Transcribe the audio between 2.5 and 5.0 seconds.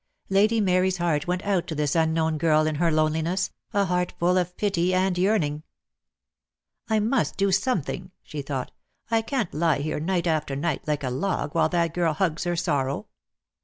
in her loneliness, a heart full of pity